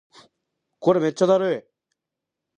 [0.79, 1.63] これめっちゃだるい